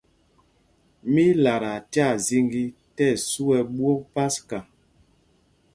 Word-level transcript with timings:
Mí 1.11 1.21
í 1.33 1.35
lataa 1.43 1.79
tyaa 1.91 2.13
zīŋgī 2.25 2.65
tí 2.95 3.05
ɛsu 3.13 3.43
ɛ 3.57 3.59
ɓwok 3.73 4.01
paska. 4.13 4.59